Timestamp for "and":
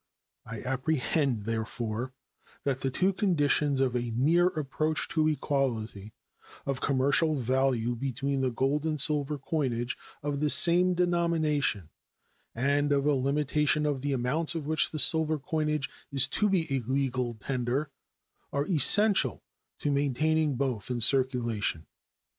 8.83-8.99, 12.55-12.91